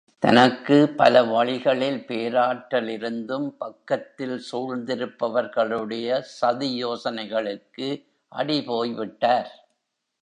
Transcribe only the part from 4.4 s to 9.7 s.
சூழ்ந்திருப்பவர்களுடைய சதியோசனைகளுக்கு அடிபோய் விட்டார்.